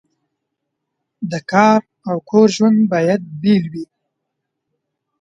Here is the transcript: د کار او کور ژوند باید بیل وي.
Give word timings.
د 1.31 1.33
کار 1.51 1.81
او 2.09 2.17
کور 2.29 2.47
ژوند 2.55 2.79
باید 2.91 3.21
بیل 3.41 3.63
وي. 3.73 3.85